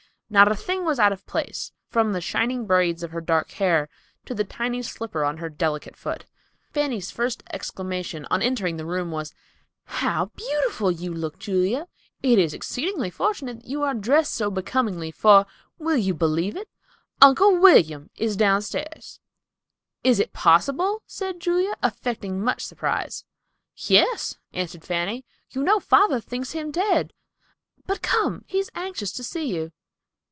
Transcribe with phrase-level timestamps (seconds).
[0.33, 3.89] Not a thing was out of place, from the shining braids of her dark hair
[4.23, 6.25] to the tiny slipper on her delicate foot.
[6.71, 9.33] Fanny's first exclamation on entering the room was,
[9.87, 11.89] "How beautiful you look, Julia!
[12.23, 16.69] It is exceedingly fortunate that you are dressed so becomingly; for, will you believe it,
[17.21, 19.19] Uncle William is down stairs!"
[20.01, 23.25] "Is it possible?" said Julia, affecting much surprise.
[23.75, 25.25] "Yes," answered Fanny.
[25.49, 27.11] "You know father thinks him dead.
[27.85, 29.73] But come, he is anxious to see you."